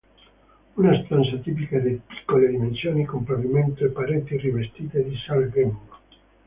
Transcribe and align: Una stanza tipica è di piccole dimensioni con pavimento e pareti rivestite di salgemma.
Una 0.77 0.99
stanza 1.05 1.37
tipica 1.43 1.77
è 1.77 1.81
di 1.81 2.01
piccole 2.03 2.47
dimensioni 2.49 3.05
con 3.05 3.23
pavimento 3.23 3.85
e 3.85 3.89
pareti 3.91 4.35
rivestite 4.35 5.03
di 5.03 5.15
salgemma. 5.15 5.79